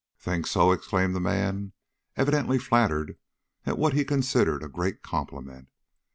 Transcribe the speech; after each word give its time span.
"Think 0.17 0.47
so?" 0.47 0.71
exclaimed 0.71 1.13
the 1.15 1.19
man, 1.19 1.73
evidently 2.17 2.57
flattered 2.57 3.19
at 3.67 3.77
what 3.77 3.93
he 3.93 4.03
considered 4.03 4.63
a 4.63 4.67
great 4.67 5.03
compliment. 5.03 5.67